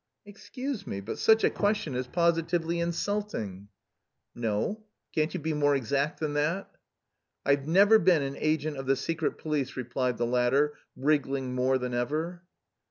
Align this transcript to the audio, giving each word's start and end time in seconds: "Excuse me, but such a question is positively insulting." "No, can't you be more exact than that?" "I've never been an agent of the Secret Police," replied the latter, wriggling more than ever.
"Excuse 0.25 0.87
me, 0.87 0.99
but 0.99 1.19
such 1.19 1.43
a 1.43 1.49
question 1.51 1.93
is 1.93 2.07
positively 2.07 2.79
insulting." 2.79 3.67
"No, 4.33 4.83
can't 5.13 5.31
you 5.31 5.39
be 5.39 5.53
more 5.53 5.75
exact 5.75 6.19
than 6.19 6.33
that?" 6.33 6.75
"I've 7.45 7.67
never 7.67 7.99
been 7.99 8.23
an 8.23 8.35
agent 8.39 8.77
of 8.77 8.87
the 8.87 8.95
Secret 8.95 9.37
Police," 9.37 9.77
replied 9.77 10.17
the 10.17 10.25
latter, 10.25 10.73
wriggling 10.95 11.53
more 11.53 11.77
than 11.77 11.93
ever. 11.93 12.41